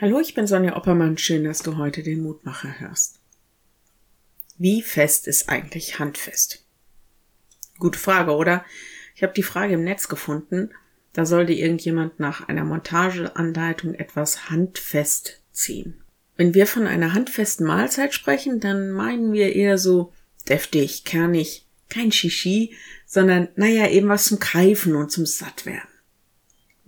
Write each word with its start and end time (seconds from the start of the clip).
Hallo, 0.00 0.20
ich 0.20 0.32
bin 0.32 0.46
Sonja 0.46 0.76
Oppermann. 0.76 1.18
Schön, 1.18 1.42
dass 1.42 1.58
du 1.62 1.76
heute 1.76 2.04
den 2.04 2.22
Mutmacher 2.22 2.78
hörst. 2.78 3.18
Wie 4.56 4.80
fest 4.80 5.26
ist 5.26 5.48
eigentlich 5.48 5.98
handfest? 5.98 6.64
Gute 7.80 7.98
Frage, 7.98 8.36
oder? 8.36 8.64
Ich 9.16 9.24
habe 9.24 9.32
die 9.32 9.42
Frage 9.42 9.74
im 9.74 9.82
Netz 9.82 10.06
gefunden. 10.06 10.70
Da 11.14 11.26
sollte 11.26 11.52
irgendjemand 11.52 12.20
nach 12.20 12.46
einer 12.46 12.62
Montageanleitung 12.62 13.94
etwas 13.94 14.48
handfest 14.50 15.42
ziehen. 15.50 16.00
Wenn 16.36 16.54
wir 16.54 16.68
von 16.68 16.86
einer 16.86 17.12
handfesten 17.12 17.66
Mahlzeit 17.66 18.14
sprechen, 18.14 18.60
dann 18.60 18.92
meinen 18.92 19.32
wir 19.32 19.56
eher 19.56 19.78
so 19.78 20.12
deftig, 20.48 21.02
kernig, 21.06 21.66
kein 21.88 22.12
Shishi, 22.12 22.76
sondern 23.04 23.48
naja, 23.56 23.88
eben 23.88 24.08
was 24.08 24.26
zum 24.26 24.38
Greifen 24.38 24.94
und 24.94 25.10
zum 25.10 25.26
Sattwerden. 25.26 25.90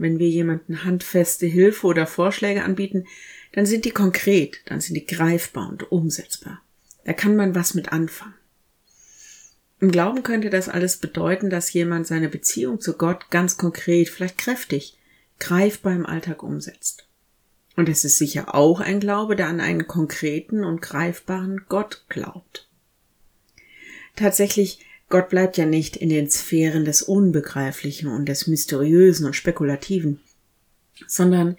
Wenn 0.00 0.18
wir 0.18 0.30
jemanden 0.30 0.82
handfeste 0.84 1.44
Hilfe 1.44 1.86
oder 1.86 2.06
Vorschläge 2.06 2.64
anbieten, 2.64 3.04
dann 3.52 3.66
sind 3.66 3.84
die 3.84 3.90
konkret, 3.90 4.62
dann 4.64 4.80
sind 4.80 4.94
die 4.94 5.04
greifbar 5.04 5.68
und 5.68 5.92
umsetzbar. 5.92 6.62
Da 7.04 7.12
kann 7.12 7.36
man 7.36 7.54
was 7.54 7.74
mit 7.74 7.92
anfangen. 7.92 8.32
Im 9.78 9.90
Glauben 9.90 10.22
könnte 10.22 10.48
das 10.48 10.70
alles 10.70 10.96
bedeuten, 10.96 11.50
dass 11.50 11.74
jemand 11.74 12.06
seine 12.06 12.30
Beziehung 12.30 12.80
zu 12.80 12.94
Gott 12.94 13.30
ganz 13.30 13.58
konkret, 13.58 14.08
vielleicht 14.08 14.38
kräftig, 14.38 14.96
greifbar 15.38 15.92
im 15.92 16.06
Alltag 16.06 16.42
umsetzt. 16.42 17.06
Und 17.76 17.90
es 17.90 18.02
ist 18.02 18.16
sicher 18.16 18.54
auch 18.54 18.80
ein 18.80 19.00
Glaube, 19.00 19.36
der 19.36 19.48
an 19.48 19.60
einen 19.60 19.86
konkreten 19.86 20.64
und 20.64 20.80
greifbaren 20.80 21.66
Gott 21.68 22.06
glaubt. 22.08 22.70
Tatsächlich 24.16 24.80
Gott 25.10 25.28
bleibt 25.28 25.58
ja 25.58 25.66
nicht 25.66 25.96
in 25.96 26.08
den 26.08 26.30
Sphären 26.30 26.84
des 26.84 27.02
Unbegreiflichen 27.02 28.08
und 28.08 28.26
des 28.26 28.46
Mysteriösen 28.46 29.26
und 29.26 29.34
Spekulativen, 29.34 30.20
sondern 31.08 31.56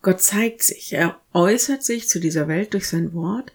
Gott 0.00 0.22
zeigt 0.22 0.62
sich, 0.62 0.94
er 0.94 1.20
äußert 1.34 1.84
sich 1.84 2.08
zu 2.08 2.18
dieser 2.18 2.48
Welt 2.48 2.72
durch 2.72 2.88
sein 2.88 3.12
Wort 3.12 3.52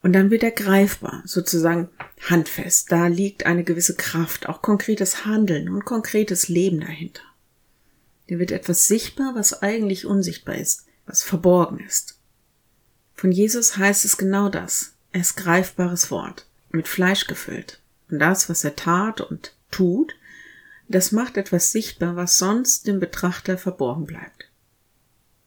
und 0.00 0.12
dann 0.12 0.30
wird 0.30 0.44
er 0.44 0.52
greifbar, 0.52 1.24
sozusagen 1.26 1.88
handfest. 2.28 2.92
Da 2.92 3.08
liegt 3.08 3.46
eine 3.46 3.64
gewisse 3.64 3.96
Kraft, 3.96 4.48
auch 4.48 4.62
konkretes 4.62 5.24
Handeln 5.24 5.68
und 5.68 5.84
konkretes 5.84 6.48
Leben 6.48 6.80
dahinter. 6.80 7.22
Da 8.28 8.38
wird 8.38 8.52
etwas 8.52 8.86
sichtbar, 8.86 9.34
was 9.34 9.60
eigentlich 9.62 10.06
unsichtbar 10.06 10.54
ist, 10.54 10.86
was 11.04 11.24
verborgen 11.24 11.80
ist. 11.80 12.16
Von 13.14 13.32
Jesus 13.32 13.76
heißt 13.76 14.04
es 14.04 14.16
genau 14.16 14.48
das. 14.48 14.92
Er 15.10 15.22
ist 15.22 15.36
greifbares 15.36 16.12
Wort, 16.12 16.46
mit 16.70 16.86
Fleisch 16.86 17.26
gefüllt. 17.26 17.81
Und 18.12 18.18
das, 18.18 18.50
was 18.50 18.62
er 18.62 18.76
tat 18.76 19.22
und 19.22 19.56
tut, 19.70 20.14
das 20.86 21.12
macht 21.12 21.38
etwas 21.38 21.72
sichtbar, 21.72 22.14
was 22.14 22.36
sonst 22.36 22.86
dem 22.86 23.00
Betrachter 23.00 23.56
verborgen 23.56 24.04
bleibt. 24.04 24.50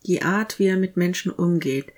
Die 0.07 0.23
Art, 0.23 0.57
wie 0.57 0.65
er 0.65 0.77
mit 0.77 0.97
Menschen 0.97 1.31
umgeht, 1.31 1.93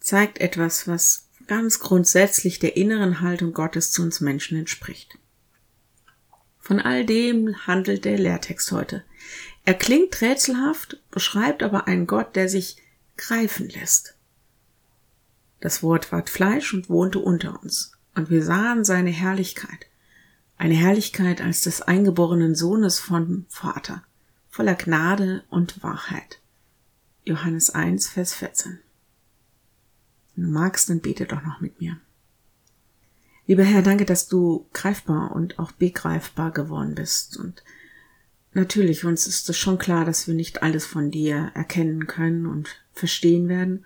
zeigt 0.00 0.38
etwas, 0.38 0.86
was 0.86 1.28
ganz 1.46 1.80
grundsätzlich 1.80 2.58
der 2.58 2.76
inneren 2.76 3.22
Haltung 3.22 3.54
Gottes 3.54 3.90
zu 3.90 4.02
uns 4.02 4.20
Menschen 4.20 4.58
entspricht. 4.58 5.18
Von 6.60 6.78
all 6.78 7.06
dem 7.06 7.66
handelt 7.66 8.04
der 8.04 8.18
Lehrtext 8.18 8.70
heute. 8.70 9.04
Er 9.64 9.74
klingt 9.74 10.20
rätselhaft, 10.20 11.00
beschreibt 11.10 11.62
aber 11.62 11.86
einen 11.86 12.06
Gott, 12.06 12.36
der 12.36 12.50
sich 12.50 12.76
greifen 13.16 13.70
lässt. 13.70 14.14
Das 15.60 15.82
Wort 15.82 16.12
ward 16.12 16.28
Fleisch 16.28 16.74
und 16.74 16.90
wohnte 16.90 17.18
unter 17.18 17.62
uns, 17.62 17.92
und 18.14 18.28
wir 18.28 18.44
sahen 18.44 18.84
seine 18.84 19.10
Herrlichkeit, 19.10 19.86
eine 20.62 20.74
Herrlichkeit 20.74 21.40
als 21.40 21.62
des 21.62 21.82
eingeborenen 21.82 22.54
Sohnes 22.54 23.00
vom 23.00 23.46
Vater, 23.48 24.04
voller 24.48 24.76
Gnade 24.76 25.42
und 25.50 25.82
Wahrheit. 25.82 26.40
Johannes 27.24 27.70
1, 27.70 28.06
Vers 28.06 28.32
14. 28.34 28.78
Wenn 30.36 30.44
du 30.44 30.50
magst, 30.52 30.88
dann 30.88 31.00
bete 31.00 31.26
doch 31.26 31.42
noch 31.42 31.60
mit 31.60 31.80
mir. 31.80 31.96
Lieber 33.48 33.64
Herr, 33.64 33.82
danke, 33.82 34.04
dass 34.04 34.28
du 34.28 34.68
greifbar 34.72 35.34
und 35.34 35.58
auch 35.58 35.72
begreifbar 35.72 36.52
geworden 36.52 36.94
bist. 36.94 37.38
Und 37.38 37.64
natürlich, 38.52 39.04
uns 39.04 39.26
ist 39.26 39.50
es 39.50 39.58
schon 39.58 39.78
klar, 39.78 40.04
dass 40.04 40.28
wir 40.28 40.34
nicht 40.34 40.62
alles 40.62 40.86
von 40.86 41.10
dir 41.10 41.50
erkennen 41.54 42.06
können 42.06 42.46
und 42.46 42.68
verstehen 42.92 43.48
werden. 43.48 43.84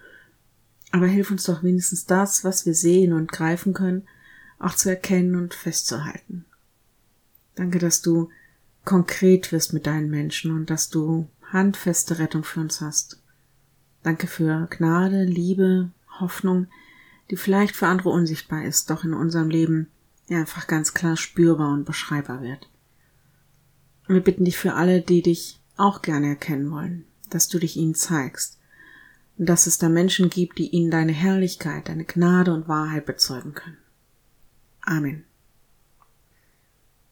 Aber 0.90 1.06
hilf 1.06 1.30
uns 1.30 1.44
doch 1.44 1.62
wenigstens 1.62 2.04
das, 2.04 2.44
was 2.44 2.66
wir 2.66 2.74
sehen 2.74 3.14
und 3.14 3.32
greifen 3.32 3.72
können, 3.72 4.06
auch 4.58 4.74
zu 4.74 4.90
erkennen 4.90 5.36
und 5.36 5.54
festzuhalten. 5.54 6.44
Danke, 7.56 7.78
dass 7.78 8.02
du 8.02 8.30
konkret 8.84 9.50
wirst 9.50 9.72
mit 9.72 9.86
deinen 9.86 10.08
Menschen 10.08 10.52
und 10.52 10.70
dass 10.70 10.88
du 10.88 11.28
handfeste 11.52 12.18
Rettung 12.18 12.44
für 12.44 12.60
uns 12.60 12.80
hast. 12.80 13.20
Danke 14.02 14.28
für 14.28 14.68
Gnade, 14.70 15.24
Liebe, 15.24 15.90
Hoffnung, 16.20 16.68
die 17.30 17.36
vielleicht 17.36 17.74
für 17.74 17.88
andere 17.88 18.10
unsichtbar 18.10 18.64
ist, 18.64 18.90
doch 18.90 19.02
in 19.02 19.14
unserem 19.14 19.50
Leben 19.50 19.88
ja 20.28 20.38
einfach 20.38 20.66
ganz 20.66 20.94
klar 20.94 21.16
spürbar 21.16 21.72
und 21.72 21.84
beschreibbar 21.84 22.42
wird. 22.42 22.68
Wir 24.06 24.20
bitten 24.20 24.44
dich 24.44 24.56
für 24.56 24.74
alle, 24.74 25.00
die 25.00 25.22
dich 25.22 25.60
auch 25.76 26.02
gerne 26.02 26.28
erkennen 26.28 26.70
wollen, 26.70 27.04
dass 27.30 27.48
du 27.48 27.58
dich 27.58 27.76
ihnen 27.76 27.94
zeigst 27.94 28.58
und 29.38 29.48
dass 29.48 29.66
es 29.66 29.78
da 29.78 29.88
Menschen 29.88 30.30
gibt, 30.30 30.58
die 30.58 30.68
ihnen 30.68 30.90
deine 30.90 31.12
Herrlichkeit, 31.12 31.88
deine 31.88 32.04
Gnade 32.04 32.52
und 32.54 32.68
Wahrheit 32.68 33.06
bezeugen 33.06 33.54
können. 33.54 33.78
Amen. 34.82 35.25